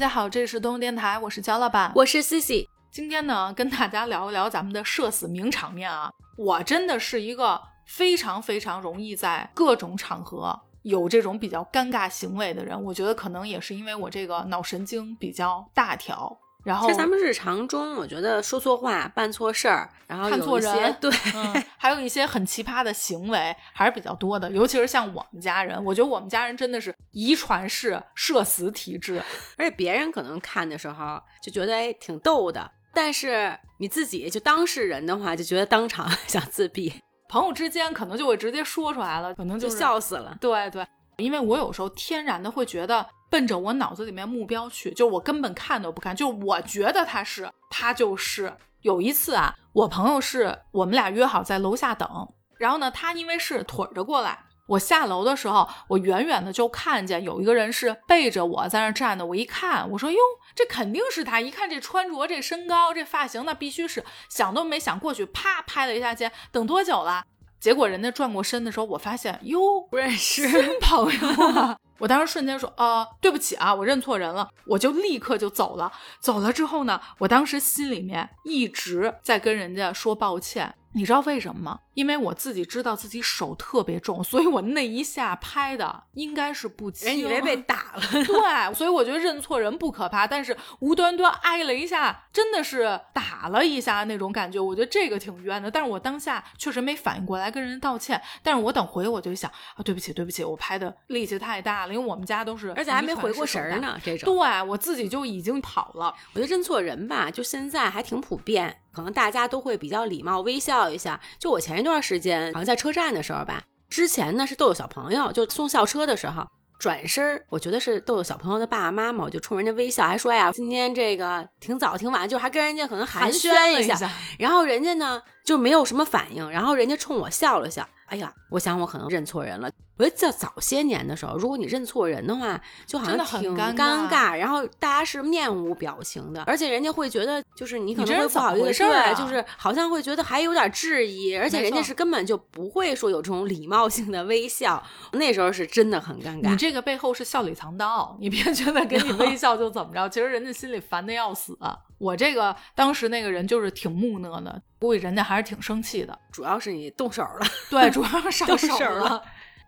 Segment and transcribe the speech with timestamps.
[0.00, 2.66] 家好，这里是东东电台，我是焦老板，我是 Cici。
[2.90, 6.10] 今天呢，跟大家聊一聊咱们的社死名场面啊。
[6.38, 12.82] 我真的是一个非常非常容易在各种场合有这种比较尴尬行为的人。
[12.82, 16.34] 我觉得可能也是因为我这个脑神经比较大条。
[16.62, 21.10] 然后，其实咱们日常中，我觉得说错话、办错事儿，然后看错人，对，
[21.78, 24.50] 还有一些很奇葩的行为还是比较多的。
[24.50, 29.22] 尤其是像我们家人，我觉得我们家人真的是遗传式社死体质。
[29.56, 36.92] 而且别人可能看的时候就觉得哎挺逗的，但是你自己就当事人的话，就觉得当场 想自闭。
[37.28, 40.36] 朋友之间可能就会直接说出来了，可能就笑死了。
[40.40, 43.06] 对对，因为我有时候天然的会觉得。
[43.30, 48.52] 奔着我脑子里面目标去，就我根本看都不看，就我觉得他是他就是。
[48.82, 52.08] 有一次啊，我朋友是我们俩约好在楼下等，
[52.56, 60.18] 然后呢，他因为是腿着过来，我下楼的时候，我远远的就看见有一个人是背着我在那站的，我一看，我说哟，
[60.54, 67.22] 这肯定是他，一看这穿着、这身高、这发型，那必须是，想都没想过去，啪拍了一下肩，等多久了？
[67.60, 71.76] 结果人家转过身的时候，我发现哟，不认识新朋友。
[72.00, 75.92] 我当时瞬间说，呃，对不起啊，我认错人了，我就立刻就走了。
[76.18, 80.74] 走了之后呢，我当时心里面一直在跟人家说抱歉。
[80.92, 81.78] 你知道为什么吗？
[81.94, 88.02] 因为我自己知道自己手特别重，所以我那一下拍的应该是不轻，人以为被打了。
[88.10, 95.70] 对，所以我觉得认错人不可怕，但是无端端挨了一下，真的是打了一下那种感觉，我觉得这个挺冤的。
[95.70, 104.32] 但是我当下确实没反应过来跟人道歉，但是我等回我就想啊，对不起，对不起，我拍的力气太大了，因为我们家都是，而且还没回过神呢，这种。
[104.32, 106.14] 对我自己就已经跑了。
[106.34, 108.76] 我觉得认错人吧，就现在还挺普遍。
[108.92, 111.20] 可能大家都会比较礼貌，微笑一下。
[111.38, 116.44] 就我前一段时间，好像在车站的时候吧，之前呢是逗逗小朋友，就送校车的时候，
[116.80, 124.10] 转身我觉得是逗逗小朋友的爸爸妈妈，我就冲人家微笑，还说呀，今天这个挺早挺晚，就还跟人家可能寒暄一下。
[124.38, 127.86] 然后人家呢就没有什么反应，然后人家冲我笑了笑。
[128.06, 129.70] 哎呀，我想我可能认错人了。
[129.96, 133.72] 我觉得在早些年的时候，如果你认错人的话，就好像挺尴
[134.08, 144.82] 尬，然后大家是面无表情的，而且人家会觉得就是你可能会不好意思，对，就是好像会觉得还有点质疑，而且人家是根本就不会说有这种礼貌性的微笑。
[145.12, 146.50] 那时候是真的很尴尬。
[146.50, 151.56] 你这个背后是笑里藏刀，你别觉得给你微笑就怎么着，其实人家心里烦的要死。
[152.00, 156.18] 我这个当时那个人就是挺木讷的，估计人家还是挺生气的。
[156.32, 159.22] 主要是你动手了，对，主要是 上手了。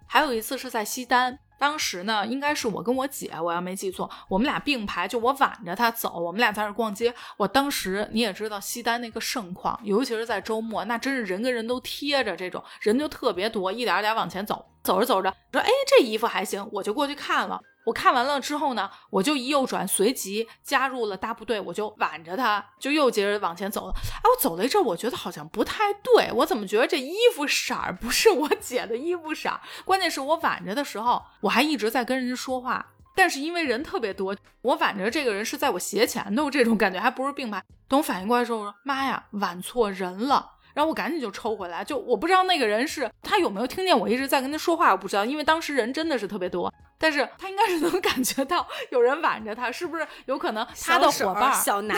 [0.06, 7.14] 还有一次是在西单，当时呢，应该是我跟我姐，我要没记错，我们俩并排，就我挽着她走，我们俩在那逛街。
[7.36, 17.60] 我当时你也知道西单那个盛况，尤其是在周末，那真是人跟人都贴着，这种人就特别多，一点点往前走，走着走着，说哎，这衣服还行，我就过去看了。
[17.84, 23.94] 我看完了之后呢，我就一右转，随即加入了大部队，我就挽着他，就又接着往前走了。
[23.96, 29.60] 哎，我走了一阵，我觉得好像不太对，我怎么觉得这衣服色儿不是我姐的衣服色儿？
[29.84, 37.60] 关键是我挽着的时候，我还一直在跟人家说话，但是因为人特别多，我挽着这个人是在我斜前头，这种感觉还不是并排。
[37.88, 40.52] 等我反应过来的时候，我说妈呀，挽错人了。
[40.74, 51.94] 然后我赶紧就抽回来，就我不知道那个人是他有没有听见我一直在跟他说话，我不知道，因为当时人真的是特别多，但是他应该是能 感觉到有人挽着他，是不是有可能他的伙伴小拿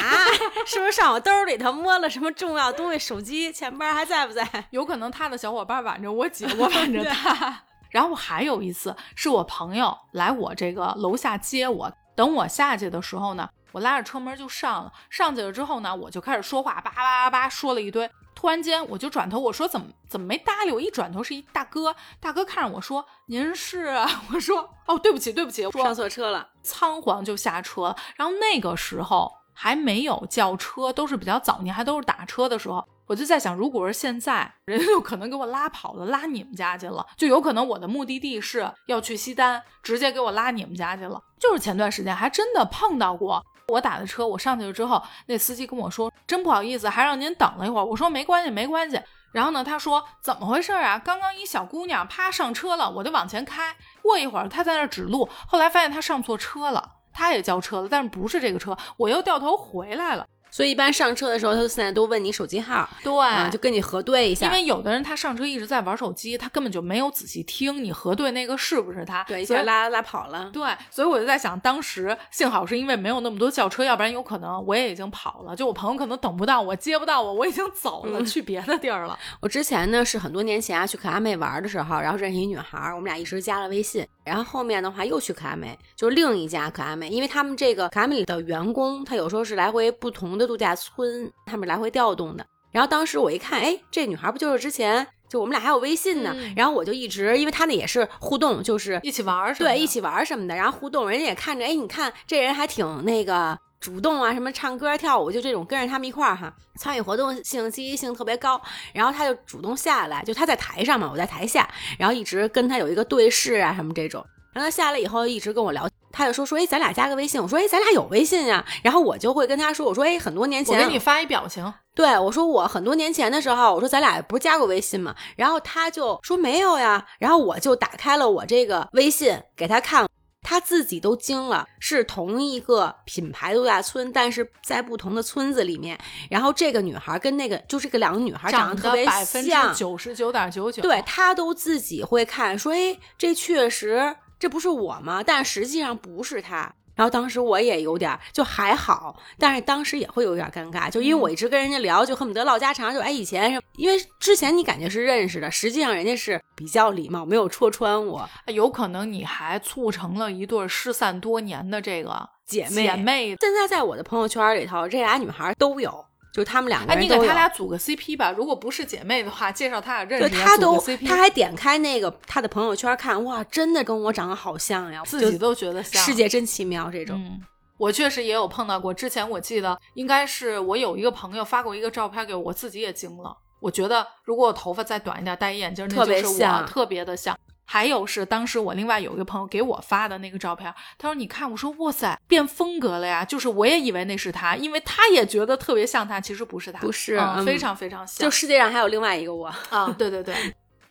[0.67, 4.47] 是不是上我兜里头摸了什么重要东西，手机、钱包还在不在？
[4.71, 7.63] 有可能他的小伙伴挽着我姐，我挽着 他。
[7.91, 18.11] 然后还有一次是我朋友来我这个楼下接我，等我下去的时候呢，我拉着车门就上了，上去了之后呢，我就开始说话，叭叭叭叭说了一堆。
[18.45, 20.79] 突然间，我就转头，我说怎么怎么没搭理我？
[20.79, 23.97] 一转头是一大哥，大哥看着我说：“您是？”
[24.35, 27.97] 我说：“哦，对不起，对不起，上错车了。”仓皇就下车。
[28.17, 32.87] 然后那个时候还没有叫车，都是比较早年，还都是打车的时候。
[33.07, 41.19] 我就在想，如果是现在，人家就可能给我拉跑了，拉你们家去了，就有可能我的目的地是要去西单，直接给我拉你们家去了。
[41.41, 43.43] 就是前段时间还真的碰到过。
[43.69, 49.01] 我打的车，我上去了之后，那司机跟我说：“真不好意思，还让您等了一会儿。”我说：“没关系，没关系。”
[49.33, 50.99] 然后呢，他说：“怎么回事啊？
[50.99, 53.75] 刚刚一小姑娘啪上车了，我就往前开。
[54.03, 64.47] 过一会儿她在那指路，后来发现她上错车了，她也叫车了，但是不是这个车，我又掉头回来了。”所以一般上车的时候，他现在都问你手机号，对，就跟你核对一下。
[64.47, 70.49] 因为有的人他上车一直在玩手机，他根本就没有仔细听你核对那个是不是他，对，一下拉拉跑了。
[70.53, 75.57] 对，所以我就在想，当时幸好是因为没有那么多轿车，要不然有可能我也已经跑了。
[75.57, 79.19] 就我朋友可能等不到我，接不到我，我已经走了，去别的地儿了。
[79.43, 84.07] 我之前呢是很多年前啊去可阿妹玩的时候，然后认识一女孩，我们俩一直加了微信。
[84.25, 92.47] 然后后面的话又去可爱美，就是另一家可爱美，因为他们这个可爱美里的员工，他有时候是来回不同的度假村，他们来回调动的。
[92.73, 96.33] 然后当时我一看，哎，这女孩不就是之前就我们俩还有微信呢？
[96.35, 108.59] 嗯然后我就一直，因为他那也是互动，就是一起玩儿什么对一起玩儿什么的，然后互动，人家也看着，哎，你看这人还挺那个主动啊，什么唱歌跳舞，就这种跟着他们一块儿哈，参与活动性、积极性特别高。
[108.95, 114.25] 然后他就主动下来，就他在台上嘛，我在台下，然后一直跟他有一个对视啊什么这种。
[114.55, 117.43] 然后他下来以后一直跟我聊，他就说说，哎，咱俩加个微信。
[117.43, 125.15] 我说，哎，咱俩有微信呀、然后我就会跟他说，我说，哎，很多年前我给你发一表情，对我说，我很多年前的时候，我说咱俩不是加过微信吗？
[125.37, 130.09] 然后他就说没有呀，然后我就打开了我这个微信给他看，
[130.45, 135.99] 他自己都惊了，是同一个品牌度假村，但是在不同的村子里面。
[136.31, 139.05] 然后这个女孩跟那个就这个两个女孩长长得特别
[139.43, 145.23] 像，九十九点九九，对他都自己会看，说哎，这确实这不是我吗？
[145.25, 146.73] 但实际上不是他。
[146.95, 162.85] 然后当时我也有点儿就还好，但是当时也会有点尴尬，就因为我一直跟人家聊，就恨不得唠家常，就哎以前是因为之前你感觉是认识的，实际上人家是比较礼貌，没有戳穿我有可能你还促成了一对失散多年的这个姐妹。
[162.85, 163.37] 姐妹。
[163.41, 167.17] 现在在我的朋友圈里头，这俩女孩都有，就他们两个哎，你给。
[167.17, 176.03] 他俩组个 CP 吧，如果不是姐妹的话，介绍他俩认识也她都组个 CP，，她还点开那个他的朋友圈看，哇，真的跟我长得好像呀，自己都觉得像。
[176.03, 177.17] 世界真奇妙这种。
[177.17, 177.41] 嗯，
[177.79, 178.93] 我确实也有碰到过。
[178.93, 183.37] 之前我记得应该是我有一个朋友发过一个照片给我，我自己也惊了。
[183.61, 187.39] 我觉得如果我头发再短一点，戴一眼镜，那特别就是我，像特别的像。
[187.65, 198.25] 还有是当时我另外有一个朋友给我发的那个照片，他说：“你看，我说哇塞，变风格了呀！”就是我也以为那是他，因为他也觉得特别像他，其实不是他，不是嗯嗯非常非常像。
[198.25, 200.35] 就世界上还有另外一个我，啊，对对对，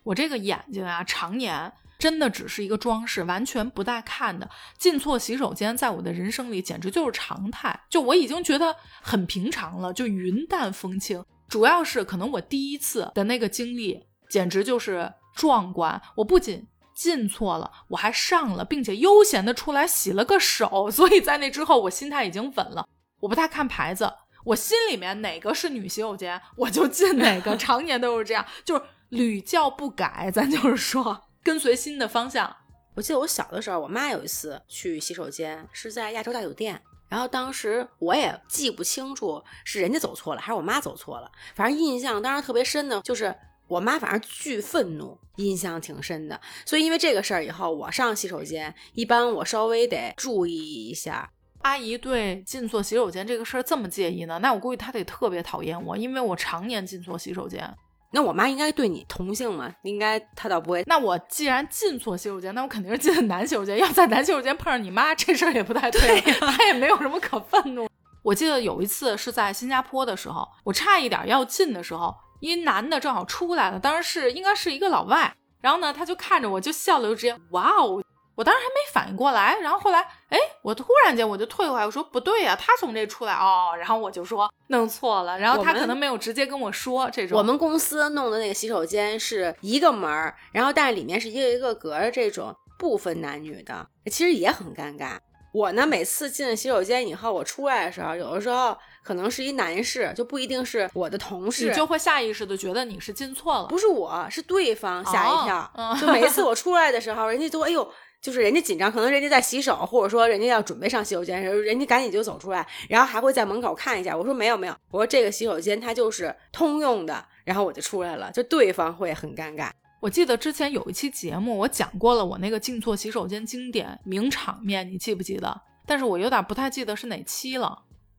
[0.03, 4.49] 我这个眼睛啊，常年真的只是一个装饰，完全不带看的。
[4.77, 11.23] 进错洗手间，在我的人生里简直就是常态，就我已经觉得很平常了，就云淡风轻。
[11.47, 16.01] 主要是可能我第一次的那个经历，简直就是壮观。
[16.15, 22.87] 我不仅进错了，我还上了，并且悠闲的出来洗了个手， 所以在那之后，我心态已经稳了。
[23.19, 24.11] 我不太看牌子，
[24.43, 30.29] 我心里面哪个是女洗手间，我就进哪个， 常年都是这样，就是屡教不改。
[30.33, 32.55] 咱就是说，跟随新的方向。
[32.95, 36.81] 我记得我小的时候，我妈有一次去洗手间，是在亚洲大酒店。
[37.09, 43.35] 然后当时我也记不清楚是人家走错了还是我妈走错了，反正印象当时特别深的就是
[43.73, 46.39] 我妈反正巨愤怒，印象挺深的。
[46.63, 51.29] 所以因为这个事儿以后，我上洗手间一般我稍微得注意一下。
[51.63, 54.37] 阿姨对进错洗手间这个事儿这么介意呢？
[54.39, 57.67] 那我估计她得特别讨厌我，因为我常年进错洗手间。
[58.11, 59.73] 那我妈应该对你同性嘛？
[59.81, 60.83] 应该她倒不会。
[60.85, 63.75] 那我既然进错洗手间，那我肯定是进的男洗手间。
[63.79, 67.87] 要在男洗手间碰上你妈，这事儿也不太对， 她也没有什么可愤怒。
[68.21, 78.03] 我记得有一次是在新加坡的时候，我差一点要进的时候，一男的正好出来了，当时是应该是一个老外，然后呢，他就看着我就笑了，就直接哇哦。
[78.35, 87.37] 我当时还没反应过来，然后后来，哎，我突然间我就退回来，我说不对呀、他从这出来哦，然后我就说 弄错了，然后他可能没有直接跟我说这种。
[87.37, 95.17] 我们公司弄的那个洗手间是一个门儿，然后但是里面是一个一个格儿，这种不分男女的，其实也很尴尬。
[95.53, 105.97] 我呢，每次进了洗手间以后，我出来的时候，有的时候可能是一男士，就不一定是我的同事，你就会下意识的觉得你是进错了，不是我，是对方吓一跳。
[105.99, 107.87] 就每一次 我出来的时候，人家都哎呦。
[108.23, 114.15] 就是人家紧张，可能人家在洗手，或者说人家要准备上洗手间人家赶紧就走出来，然后还会在门口看一下。
[114.15, 119.69] 我说没有没有，我说这个洗手间它就是通用的，然后我就出来了，就对方会很尴尬。
[119.99, 125.61] 我记得之前有一期节目，我讲过了我那个进错洗手间经典名场面，你记不记得？
[125.85, 127.77] 但是我有点不太记得是哪期了。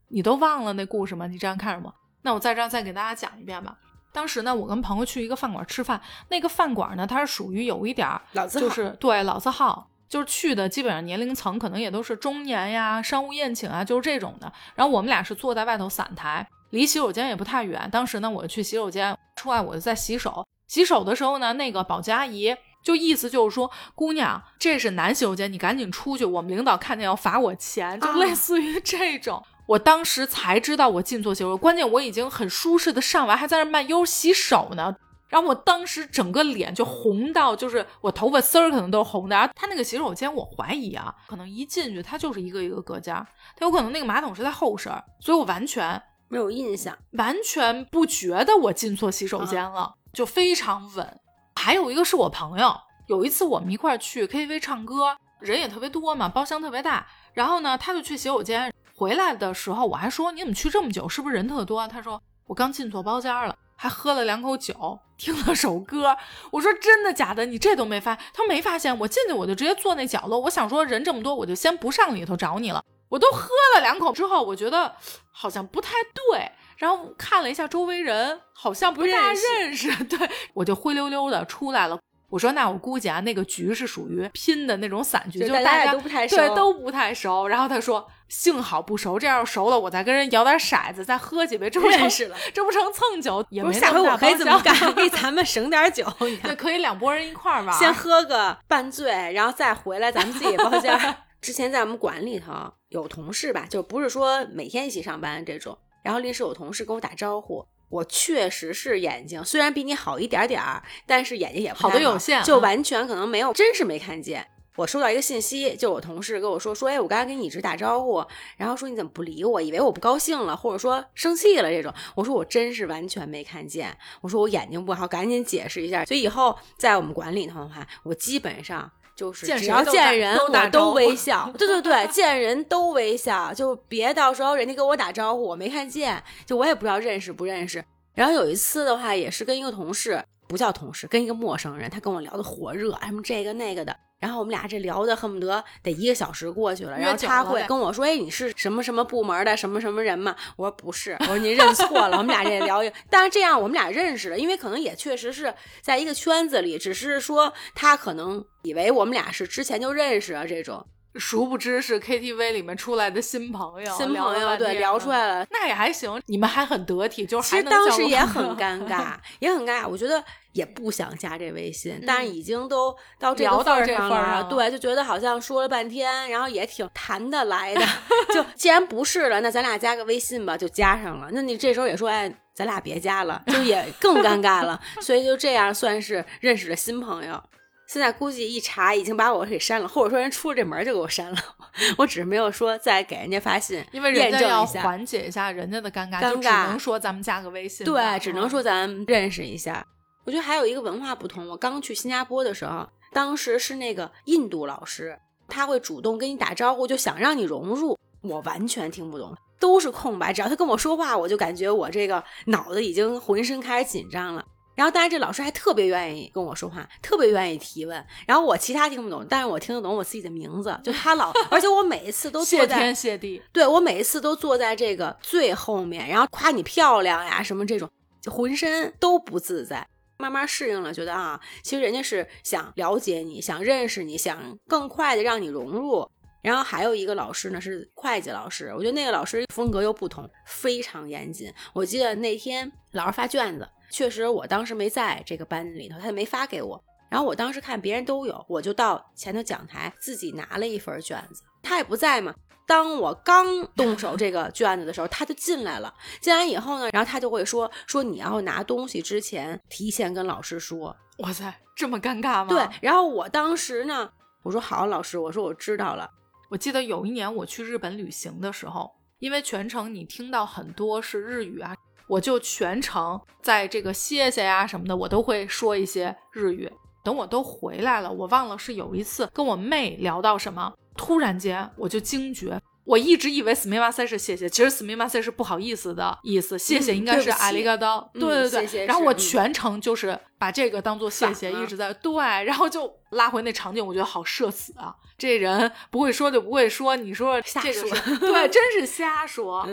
[0.08, 1.26] 你都忘了那故事吗？
[1.26, 3.76] 你这样看着我，那我在这儿再给大家讲一遍吧。
[4.12, 14.52] 当时呢，我跟朋友去一个饭馆吃饭，那个饭馆呢，它是属于有一点儿老字号就是对老字号，就是去的基本上年龄层可能也都是中年呀、商务宴请啊，就是这种的。
[14.76, 17.88] 然后我们俩是坐在外头散台，离洗手间也不太远。
[17.90, 20.46] 当时呢，我去洗手间出来，我就在洗手。
[20.68, 29.44] 洗手的时候呢，那个保洁阿姨就意思就是说，姑娘，这是男洗手间，你赶紧出去，我们领导看见要罚我钱，就啊类似于这种。
[29.66, 34.94] 我当时才知道我进错洗手，关键我已经很舒适的上完，还在那慢悠洗手呢。
[35.28, 39.34] 然后我当时整个脸就红到，就是我头发丝儿可能都是红的。
[39.34, 46.96] 然后他那个洗手间，我怀疑啊，可能一进去它就是一个一个隔间儿，它有可能那个马桶是在后身儿，所以我完全没有印象。
[47.12, 51.20] 完全不觉得我进错洗手间了，就非常稳。
[51.56, 52.76] 还有一个是我朋友，
[53.08, 57.04] 有一次我们一块儿去 KTV 唱歌，人也特别多嘛，包厢特别大。
[57.32, 61.86] 然后呢，他就去洗手间，回来的时候我还说你怎么去这么久，是不是人特多？
[61.88, 66.16] 他说我刚进错包间了，还喝了两口酒，听了首歌。
[66.52, 67.44] 我说真的假的？
[67.44, 68.14] 你这都没发？
[68.14, 72.84] 他说没发现，我进去我就直接坐那角落，我想说人这么多，我就先不上里头找你了。
[73.08, 74.94] 我都喝了两口之后，我觉得
[75.32, 75.90] 好像不太
[76.30, 81.98] 对，然后看了一下周围人，好像不大认识，对我就灰溜溜的出来了。
[82.34, 87.46] 我说那我估计啊，那个局是属于拼的那种散局，就大家都不太熟，对，都不太熟。
[87.46, 94.74] 然后他说幸好不熟，这要熟了，我再跟人摇点骰子，再喝几杯，这不认识了，这不成蹭酒也没下回我可以怎么干？
[94.94, 100.92] 给 咱们省点酒，对，可以两拨人一块玩， 先喝个半醉，然后再回来咱们自己包间。
[101.40, 102.52] 之前在我们馆里头
[102.88, 114.46] 有同事吧，就不是说每天一起上班这种，然后临时有同事跟我打招呼，我确实是眼睛虽然比你好一点点儿，但是眼睛也好的有限，就完全可能没有，真是没看见。
[114.76, 118.24] 我收到一个信息，就我同事跟我说说，哎，我刚才跟你一直打招呼，
[118.56, 121.94] 然后说你怎么不理我，以为我不高兴了，或者说生气了这种。
[122.16, 126.04] 我说我真是完全没看见，我说我眼睛不好，赶紧解释一下。
[126.04, 128.90] 所以以后在我们管理头的话，我基本上。
[129.14, 137.84] 就是只要见人我都微笑， 对对对，见人都微笑，就别到时候人家跟我打招呼我没看见，就我也不知道认识不认识。
[138.14, 143.96] 然后有一次的话，也是跟一个同事，不叫同事，跟一个陌生人，他跟我聊的火热，什么这个那个的。
[144.24, 155.52] 然后我们俩这聊的恨不得得一个小时过去了，然后他会跟我说：“哎，你是什么什么部门的什么什么人吗？”我说：“不是。”我说：“您认错了。”我们俩这聊，但是这样我们俩认识了，因为可能也确实是
[155.82, 160.86] 在一个圈子里，只是说他可能以为我们俩是之前就认识啊这种。
[161.16, 169.88] 殊不知是 KTV 里面出来的新朋友，新朋友对聊出来了，那也还行，你们还很得体，就是其实当时也 很尴尬，也很尴尬。
[169.88, 177.80] 我觉得也不想加这微信，但是已经都到这个份上了，对，就觉得好像说了半天，然后也挺谈得来的。
[178.34, 181.28] 就既然不是了，那咱俩加个微信吧，就加上了。
[181.32, 184.80] 那你这时候也说，哎，咱俩别加了，就也更尴尬了。
[185.00, 187.40] 所以就这样算是认识了新朋友。
[187.86, 191.38] 现在估计一查已经把我给删了，或者说人出了这门就给我删了。
[191.98, 197.84] 我只是没有说再给人家发信，因为人家要缓解一下人家的尴尬，就只能说咱们加个微信。
[197.84, 199.84] 对，只能说咱认识一下。
[200.24, 201.46] 我觉得还有一个文化不同。
[201.48, 207.98] 我刚去新加坡的时候，当时是那个印度老师，他会主动跟你打招呼，就想让你融入。
[208.22, 210.32] 我完全听不懂，都是空白。
[210.32, 214.42] 只要他跟我说话，我就感觉我这个脑子已经浑身开始紧张了。
[214.74, 218.04] 然后，当然，这老师还特别愿意跟我说话，特别愿意提问。
[218.26, 220.76] 然后我其他听不懂，但是我听得懂我自己的名字。
[220.82, 223.40] 就他老， 而且我每一次都谢天谢地。
[223.52, 227.88] 对我每一次都坐在这个最后面，然后夸你漂亮呀什么这种，
[228.20, 229.86] 就浑身都不自在。
[230.16, 236.08] 慢慢适应了，觉得啊，其实人家是想了解你，想认识你，想更快的让你融入。
[236.40, 241.52] 然后还有一个老师呢，是会计老师，我觉得那个老师风格又不同，非常严谨。
[241.72, 243.68] 我记得那天老师发卷子。
[243.90, 246.82] 确实，我当时没在这个班里头，他就没发给我。
[247.10, 251.42] 然后我当时看别人都有，我就到前头讲台自己拿了一份卷子。
[251.62, 252.34] 他也不在嘛。
[252.66, 255.94] 当我刚动手这个卷子的时候，他就进来了。
[256.20, 262.48] 进来以后呢，然后他就会说：“说你要拿东西之前提前跟老师说。”哇塞，这么尴尬吗？
[262.48, 262.66] 对。
[262.80, 264.10] 然后我当时呢，
[264.42, 266.10] 我说：“好，老师，我说我知道了。”
[266.50, 271.76] 我记得有一年我去日本旅行的时候，因为全程你听到很多是日语啊。
[272.06, 276.70] 我就全程在这个谢谢呀什么的，我都会说一些日语。
[277.02, 288.10] 等我都回来了，我忘了是有一次跟我妹聊到什么，突然间我就惊觉，我一直以为斯密马塞是谢谢，其实斯密马塞是不好意思的意思，谢谢应该是阿里嘎多。
[288.14, 294.94] 对对对，然后我全程就是把这个当做谢谢，一直在对，然后就拉回那场景，我觉得好社死啊！
[295.18, 299.68] 这人不会说就不会说，你说瞎说，对， 真是瞎说。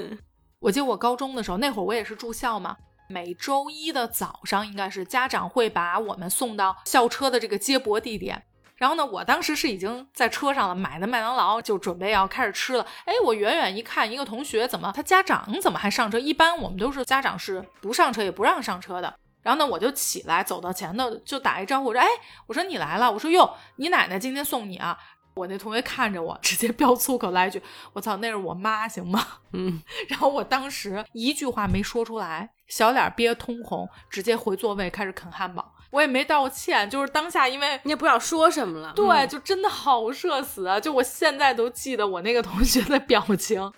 [0.61, 2.77] 我记得我高中的时候，那会儿我也是住校嘛。
[3.07, 8.43] 每周一的早上，应该是家长会把我们送到校车的这个接驳地点。
[8.75, 12.85] 然后呢，我当时是已经在车上了，买的麦当劳，就准备要开始吃了。
[13.05, 16.19] 哎，我远远一看，一个同学怎么他家长怎么还上车？
[16.19, 19.11] 一般我们都是家长是不上车也不让上车的。
[19.41, 22.07] 然后呢，我就起来走到前头，就打一招呼，我说：“哎，
[22.45, 24.95] 我说你来了。”我说：“哟，你奶奶今天送你啊。”
[25.33, 27.61] 我那同学看着我， 直接飙粗口来一句
[27.93, 35.73] ：“我操，那是我妈，行吗？”嗯， 然后我当时一句话没说出来，小脸憋通红，直接回座位开始啃汉堡。
[35.91, 40.79] 我也没道歉，就是当下因为你也不知道说什么了，对，就真的好社死啊！
[40.79, 43.71] 就我现在都记得我那个同学的表情。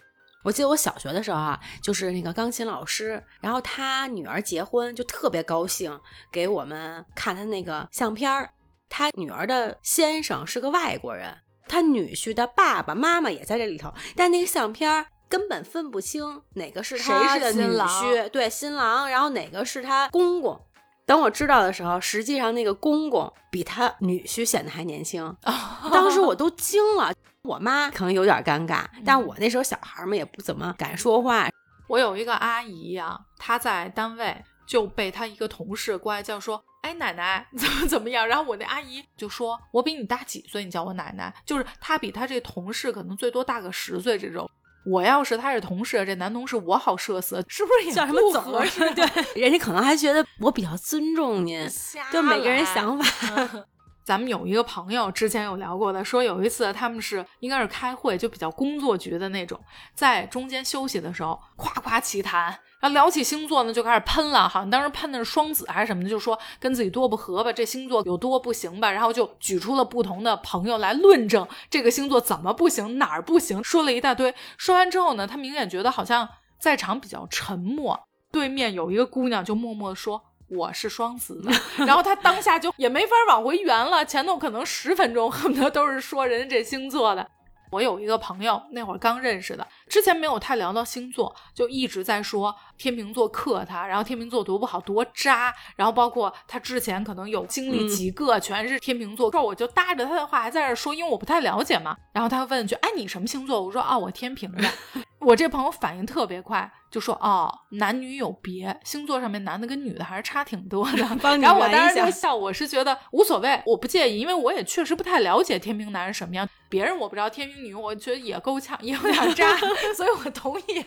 [0.43, 5.99] 我记得我小学的时候啊，就是那个钢琴老师，然后他女儿结婚就特别高兴，
[6.31, 8.51] 给我们看他那个相片儿。
[8.89, 11.35] 他女儿的先生是个外国人，
[11.67, 20.59] 他女婿的爸爸妈妈也在这里头，但那个相片儿根本分不清哪个是他谁是的女新郎婿，对新郎，然后哪个是他公公。
[21.05, 25.35] 等我知道的时候，实际上那个公公比他女婿显得还年轻，
[25.91, 27.11] 当时我都惊了。
[27.43, 31.49] 我妈可能有点尴尬，但我那时候小孩嘛，也不怎么敢说话。
[31.89, 44.47] 我有一个阿姨呀、她在单位就被她一个同事过来叫说：“哎，奶奶怎么怎么样？”然后我那阿姨就说：“我比你大几岁，你叫我奶奶。”就是她比她这同事可能最多大个十岁这种。
[44.85, 48.93] 我要是她是同事，这男同事我好社死，是不是也叫什么不总合适？
[48.93, 49.05] 对，
[49.41, 51.65] 人家可能还觉得我比较尊重您，
[52.11, 53.65] 就每个人想法。
[54.03, 59.57] 咱们有一个朋友之前有聊过的，说有一次他们是应该是开会，就比较工作局的那种，
[59.95, 74.35] 在中间休息的时候，夸夸其谈，然后聊起星座呢，就开始喷了，好像当时喷的是双子还是什么的，就说跟自己多不合吧，这星座有多不行吧，然后就举出了不同的朋友来论证这个星座怎么不行，哪儿不行，说了一大堆。
[74.57, 76.27] 说完之后呢，他明显觉得好像
[76.59, 77.97] 在场比较沉默，
[78.33, 80.21] 对面有一个姑娘就默默地说。
[80.49, 81.51] 我是双子的，
[81.87, 87.27] 然后他当下就也没法往回圆了，前头可能十分钟恨不得都是说人家这星座的。
[87.71, 103.61] 我有一个朋友，那会儿刚认识的，之前没有太聊到星座，就一直在说天秤座克他，然后天秤座多不好，多渣，然后包括他之前可能有经历几个全是天秤座，这我就搭着他的话还在这儿说，因为我不太了解嘛，然后他问一句，哎，你什么星座？
[103.61, 104.67] 我说啊，我天平的。
[105.19, 110.97] 我这朋友反应特别快，就说哦，男女有别，星座上面男的跟女的还是差挺多的。
[111.39, 119.47] 然后我当时就笑，我是觉得无所谓，我不介意，因为我也确实不太了解天平男是什么样，别人我不知道，天平女我觉得也够呛，也有点渣，
[119.95, 120.83] 所以我同意，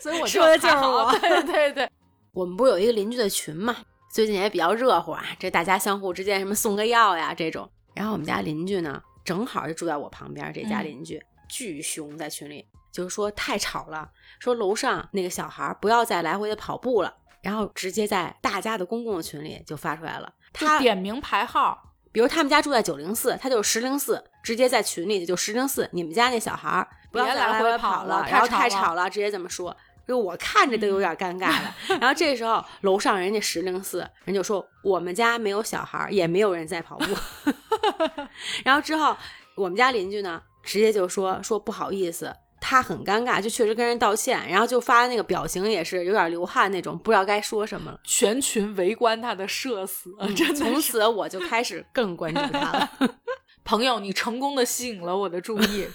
[0.00, 1.90] 所以我说的就好我对对对，
[2.32, 3.76] 我们不是有一个邻居的群嘛，
[4.12, 7.68] 最近也比较热乎啊，这大家相互之间什么送个药呀这种。
[7.94, 20.32] 然后我们家邻居呢，正好就住在我旁边，这家嗯邻居、巨凶，在群里就是说太吵了，说楼上那个小孩不要再来回的跑步了，然后直接在大家的公共的群里就发出来了。
[20.52, 29.76] 他点名排号，比如他们家住在九零四，他就是十零四，直接在群里就十零四，你们家那小孩儿不要来回回跑了了，然后太吵了直接这么说。
[30.08, 31.74] 就我看着都有点尴尬了。
[32.00, 37.04] 然后这时候楼上人家十零四，人就说我们家没有小孩儿，也没有人在跑步。
[38.64, 39.16] 然后之后
[39.54, 42.34] 我们家邻居呢，直接就说说不好意思。
[42.64, 47.98] 他很尴尬，就确实跟人道歉，然后就发那个表情也是有点流汗那种，不知道该说什么了。
[48.04, 52.90] 全群围观他的社死，真的从此我就开始更关注他了。
[53.64, 55.88] 朋友，你成功的吸引了我的注意。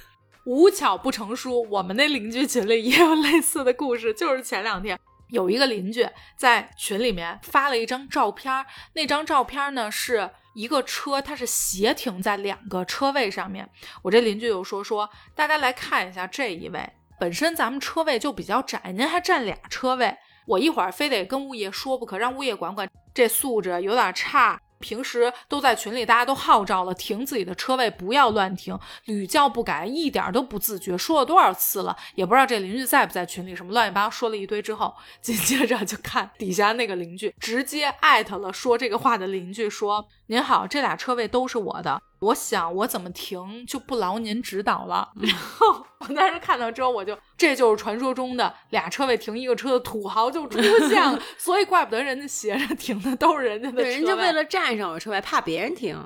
[0.47, 4.13] 无巧不成书，我们那邻居群里也有类似的故事。
[4.13, 6.07] 就是前两天有一个邻居
[6.37, 13.69] 在群里面发了一张照片，那张照片呢是一个车，它是斜停在两个车位上面。
[14.01, 24.57] 我这邻居就说说，大家来看一下这一位，本身咱们车位就比较窄，您还占俩车位，我一会儿非得跟物业说不可，让物业管管，这素质有点差。
[24.79, 30.97] 平时都在群里，大家都号召了，停自己的车位，不要乱停，屡教不改，一点都不自觉。
[30.97, 45.09] 说了多少次了，也不知道这邻居在不在群里，什么乱七八糟说了一堆之后，紧接着就看底下那个邻居直接艾特了说这个话的邻居说：“您好，这俩车位都是我的，我想我怎么停就不劳您指导了。
[45.21, 55.97] ”然后我当时看到之后，我就这就是传说中的俩车位停一个车的土豪就出现了， 所以怪不得人家斜着停的都是人家的车对，人家为了占上我车位，怕别人停。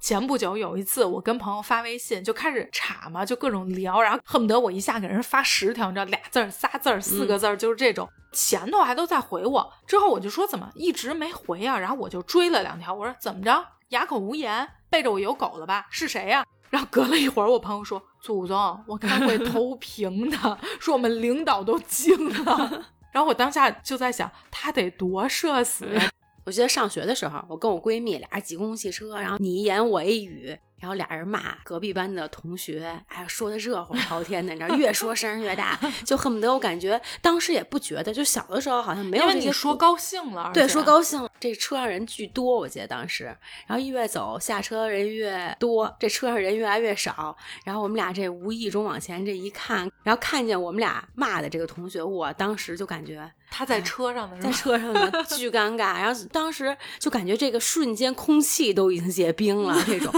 [0.00, 8.08] 前不久有一次，我跟朋友发微信，就开始查嘛，就各种聊，然后恨不得我一下给人发十条，你知道，俩字儿、仨字儿、四个字儿，就是这种。
[8.32, 11.78] 前头还都在回我，之后我就说怎么一直没回啊？
[11.78, 15.86] 然后我就追了两条，我说怎么着，哑口无言，背着我有狗了吧？
[15.90, 22.84] 是谁呀、 然后隔了一会儿，我朋友说：“祖宗，我开会投屏的， 说我们领导都惊了。
[23.12, 26.08] ”然后我当下就在想，他得多社死呀！
[26.44, 43.24] 我记得上学的时候，我跟我闺蜜俩挤公共汽车，然后你一言我一语，然后俩人骂隔壁班的同学，哎呀，说的热火朝天的，你知道，越说声儿越大， 就恨不得我感觉当时也不觉得，就小的时候好像没有你说高兴了，对，说高兴了，这车上人巨多，我记得当时，
[43.66, 54.56] 然后一越走下车人越多，这车上人越来越少，然后我们俩这无意中往前这一看，然后看见我们俩骂的这个同学，我当时就感觉他在车上的是在吧？
[54.56, 60.12] 车上呢 巨尴尬，然后当时就感觉这个瞬间空气都已经结冰了，这种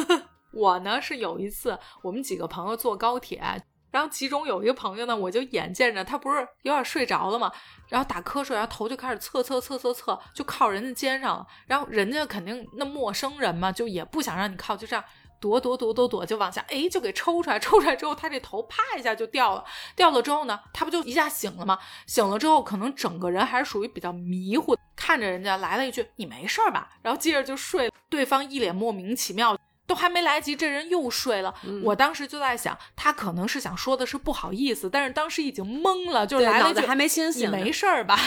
[0.53, 3.43] 我呢是有一次，我们几个朋友坐高铁，
[3.91, 7.53] 然后其中有一个朋友呢，我就眼见着他不是有点睡着了嘛，
[7.89, 11.47] 然后打瞌睡，然后头就开始侧侧侧侧侧，就靠人家肩上了。
[11.67, 15.05] 然后人家肯定那陌生人嘛，就也不想让你靠，就这样
[15.41, 17.59] 躲躲躲躲躲，就往下，哎，就给抽出来。
[17.59, 19.65] 抽出来之后，他这头啪一下就掉了。
[19.95, 21.79] 掉了之后呢，他不就一下醒了吗？
[22.07, 27.91] 醒了之后，可能整个人还是属于比较迷糊，看着人家来了一句：“你没事吧？”然后接着就睡。
[28.09, 29.57] 对方一脸莫名其妙，
[29.93, 31.55] 都还没来及，这人又睡了。
[31.85, 38.19] 我当时就在想，他可能是想说的是不好意思，但是当时已经懵了，就来了句：“还没清醒，你没事儿吧？”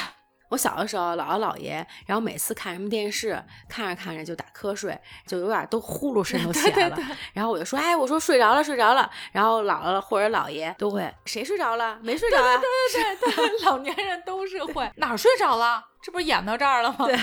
[0.49, 6.97] 我小的时候，姥姥姥爷，然后每次看什么电视，看着看着就打瞌睡，就有点都呼噜声都起来了。
[7.33, 11.97] 然后我就说：“哎，我说睡着了，睡着了。”然后姥姥或者姥爷都会：“谁睡着了？
[12.03, 15.83] 没睡着啊？”对对对对， 老年人都是会哪儿睡着了？
[16.03, 17.07] 这不是演到这儿了吗？
[17.07, 17.19] 对，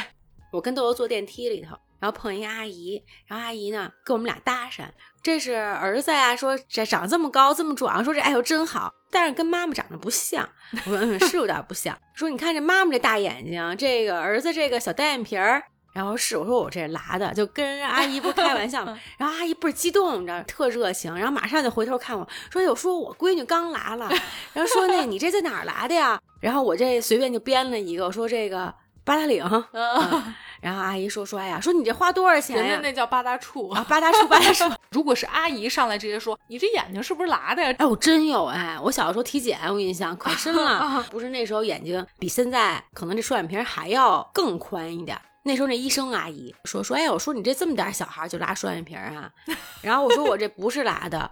[0.50, 1.78] 我跟豆豆坐电梯里头。
[2.02, 4.82] 然后碰一个阿姨，然后阿姨呢跟我们俩搭讪，
[5.22, 15.62] 这是儿子呀，说这长这么高这么壮，说这哎呦真好，但是跟妈妈长得不像，我说嗯 是有点不像，说你看这妈妈这大眼睛，这个儿子这个小单眼皮儿，
[15.92, 24.10] 然后是我说我这拉的，就跟人阿姨不开玩笑嘛， 然后阿姨倍儿激动，你知道特热情，然后马上就回头看我说有说我闺女刚拉了，
[24.52, 26.20] 然后说那你这在哪儿拉的呀？
[26.40, 28.74] 然后我这随便就编了一个，我说这个。
[29.04, 29.44] 八达岭，
[30.62, 32.62] 然后阿姨说说，哎呀，说你这花多少钱呀？
[32.62, 34.64] 人家那叫八大处啊，八大处，八大处。
[34.92, 37.74] 如果是阿姨上来直接说，你这眼睛是不是拉的呀？
[37.80, 41.04] 哎，我真有哎，我小的时候体检，我印象可深了。
[41.10, 45.20] 不是那时候眼睛比现在可能这双眼皮还要更宽一点。
[45.42, 49.28] 那时候那医生阿姨说说，哎，我说你这这么点小孩就拉双眼皮啊？
[49.82, 51.28] 然后我说我这不是拉的，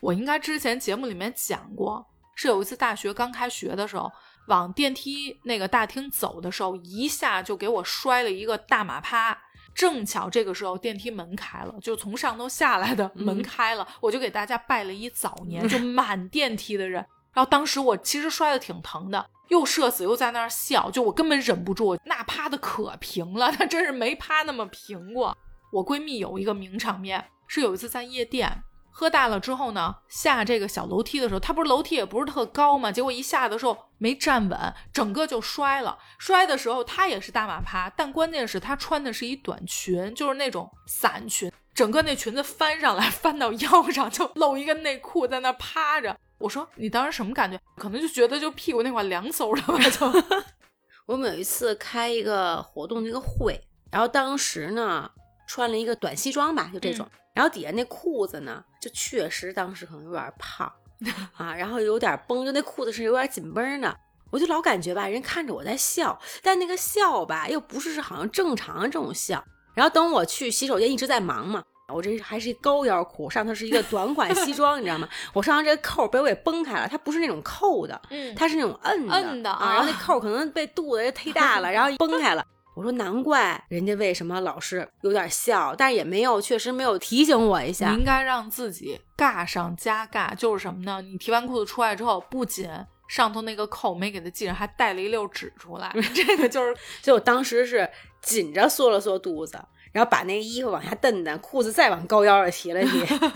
[0.00, 4.12] 我应该之前节目里面讲过，是有一次大学刚开学的时候。
[4.46, 9.38] 往电梯那个大厅走的时候，一下就给我摔了一个大马趴。
[9.74, 17.04] 正巧这个时候电梯门开了，就从上头下来的门开了，我就给大家拜了一早年，就满电梯的人。
[17.32, 25.36] 然后当时我其实摔的挺疼的，又社死又在那儿笑，就我根本忍不住，那趴的可平了，他真是没趴那么平过。
[25.72, 28.62] 我闺蜜有一个名场面，是有一次在夜店。
[28.96, 35.98] 喝大了之后呢，下这个小楼梯的时候，他不是楼梯也不是特高嘛，结果一下的时候没站稳，整个就摔了。
[36.16, 46.16] 摔的时候他也是大马趴，但关键是他穿的是一短裙，就是那种伞裙，整个那裙子翻上来， 翻到腰上就露一个内裤在那趴着。
[46.38, 47.58] 我说你当时什么感觉？
[47.76, 49.90] 可能就觉得就屁股那块凉飕的吧。
[49.90, 50.24] 就
[51.06, 55.10] 我们有一次开一个活动那个会，然后当时呢
[55.46, 57.06] 穿了一个短西装吧，就这种。
[57.32, 60.70] 然后底下那裤子呢，就确实当时可能有点胖
[61.36, 63.96] 啊，然后有点绷，就那裤子是有点紧绷的。
[64.30, 69.44] 我就老感觉吧，人看着我在笑，但那个笑吧，又不是是好像正常这种笑。
[69.74, 75.08] 然后等我去洗手间，一直在忙嘛，我这还是一高腰裤，上头是一个短款西 装，你知道吗？
[75.32, 79.72] 我上头这个扣被我给崩开了，它不是那种扣的，嗯，它是那种摁摁的啊。
[79.74, 82.44] 然后那扣可能被肚子忒大了，然后崩开了。
[82.74, 87.90] 我说难怪人家为什么老是有点笑，但是也没有，确实没有提醒我一下。
[87.90, 91.00] 你应该让自己尬上加尬，就是什么呢？
[91.00, 92.68] 你提完裤子出来之后，不仅
[93.06, 95.94] 上头那个扣没给他系上，还带了一溜纸出来。
[96.12, 97.88] 这个就是， 就我当时是
[98.20, 99.56] 紧着缩了缩肚子，
[99.92, 102.90] 然后把那个衣服往下蹬蹬，裤子再往高腰上提了提。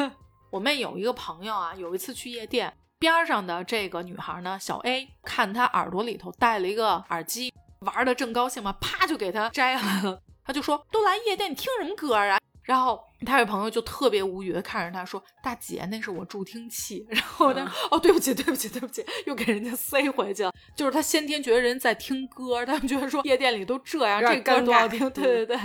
[0.51, 7.53] 我妹有一个朋友啊，有一次去夜店，边上的这个女孩呢，小 A 看她耳朵里头戴了一个耳机。
[7.81, 10.21] 玩的正高兴嘛，啪就给他摘下来了。
[10.45, 17.07] 他就说：“都来夜店，你听什么歌啊？”然后他有朋友就特别无语的看着他说：“大姐，那是我助听器。
[17.09, 20.53] ”然后他哦，对不起，对不起，对不起， 又给人家塞回去了。
[20.75, 24.99] 就是他先天觉得人在听歌，他们觉得说夜店里都这样，这歌多好听。
[25.11, 25.59] 对对对。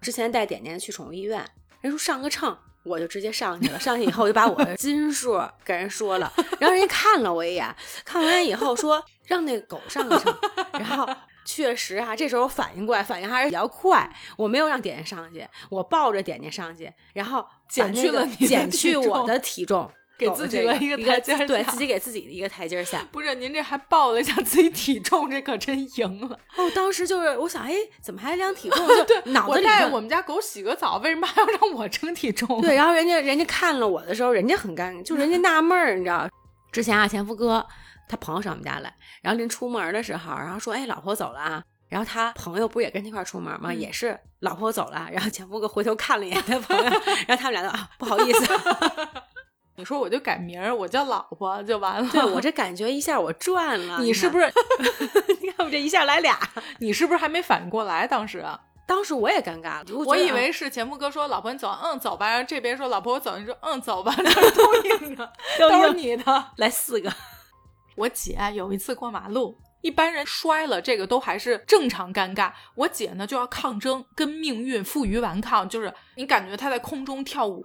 [0.00, 1.44] 之前带点点去宠物医院，
[1.80, 3.78] 人说上个秤，我就直接上去了。
[3.78, 7.74] 上去以后就把我的斤数给人说了，然后人家看了我一眼，
[8.04, 10.36] 看完以后说让那狗上个秤，
[10.72, 11.08] 然后。
[11.44, 14.08] 确实哈，这时候反应过来，反应还是比较快。
[14.36, 23.06] 我没有让点点上去，我抱着点点上去，然后减去了减去我的体重，给自己了一个台阶对自己给自己的一个台阶下。
[23.12, 26.38] 不是您这还报了一下自己体重，这可真赢了。
[26.56, 28.86] 哦，当时就是我想，哎，怎么还量体重？
[29.06, 32.60] 对，脑子里我们家狗洗个澡，为什么还要让我称体重？
[32.62, 36.28] 对，然后人家人家看了我的时候，人家很尴尬，就人家 纳闷儿，你知道，
[36.72, 37.66] 之前啊，前夫哥
[38.08, 41.62] 他朋友上我们家来，然后临出门的时候，然后说，哎，老婆走了啊。
[41.88, 43.72] 然后他朋友不也跟他一块出门吗？
[43.72, 46.84] 也是老婆走了，然后前夫哥回头看了一眼他朋友，
[47.28, 48.54] 然后他们俩就啊不好意思。
[49.76, 52.08] 你说我就改名儿，我叫老婆就完了。
[52.10, 53.98] 对我这感觉一下我赚了。
[54.00, 54.52] 你是不是？
[55.40, 56.38] 你看我这一下来俩，
[56.78, 58.06] 你是不是还没反应过来？
[58.06, 58.44] 当时
[58.86, 66.46] 当时我也尴尬了，我以为是前夫哥说：“老婆你走，嗯，走吧。”然后这边说：“老婆我走。”你说：“嗯，走吧。”都应着，都是你的。
[66.56, 67.12] 来四个。
[67.96, 77.62] 我姐有一次过马路，一般人摔了这个都还是正常尴尬，我姐呢就要抗争，跟命运负隅顽抗，就是你感觉她在空中跳舞，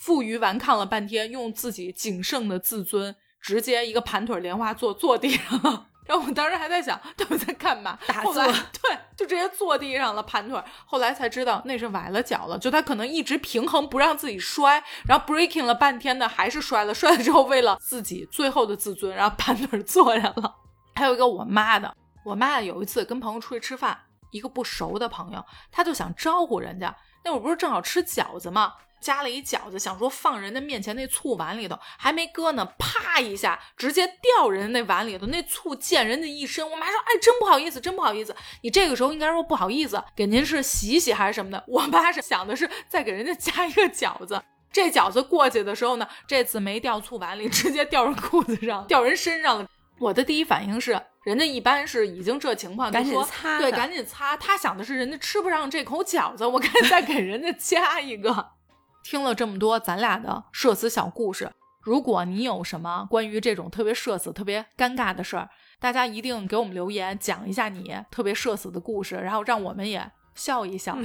[0.00, 5.86] 负隅顽抗了半天，用自己仅剩的自尊，直接一个盘腿莲花坐坐地上。
[6.06, 7.98] 然后我当时还在想，他们在干嘛？
[8.06, 8.34] 打坐？
[8.34, 10.62] 对，就直接坐地上了，盘腿。
[10.84, 16.94] 后来才知道那是崴了脚了，就他可能一直平衡不让自己摔，然后 breaking 了半天的还是摔了。
[16.94, 20.54] 摔了之后，为了自己最后的自尊，然后盘腿坐下了。
[20.94, 23.98] 还有一个我妈的，我妈有一次跟朋友出去吃饭，
[24.30, 26.94] 一个不熟的朋友，他就想招呼人家，
[27.26, 28.74] 那会儿不是正好吃饺子吗？
[29.00, 36.64] 夹了一饺子，想说放人家面前那醋碗里头，还没搁呢，啪一下，直接掉人家那碗里头，那醋溅人家一身。
[36.64, 41.64] 我妈说：“哎，真不好意思，真不好意思。”你这个时候应该说不好意思，给您是洗洗还是什么的？
[41.66, 44.40] 我妈是想的是再给人家加一个饺子。
[44.72, 49.66] 这饺子过去的时候呢，这次没掉醋碗里，直接掉人裤子上，掉人身上了。
[49.98, 54.36] 我的第一反应是，人家一般是已经这情况，赶紧擦，对，赶紧擦。
[54.36, 58.50] 他想的是人家吃不上这口饺子，我赶紧再给人家加一个。
[59.02, 61.50] 听了这么多咱俩的社死小故事，
[61.82, 65.48] 如果你有什么关于这种特别社死、特别尴尬的事儿，
[65.80, 70.96] 大家一定给我们留言，讲一下你特别社死的故事，然后让我们也笑一笑。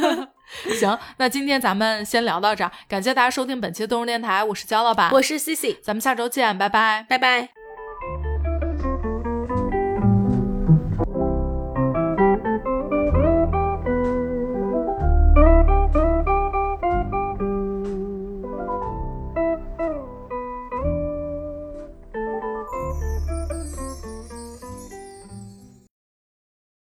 [0.78, 7.63] 行，那今天咱们先聊到这儿，感谢大家收听本期的动物电台，我是焦老板，我是 C C，咱们下周见，拜拜，拜拜。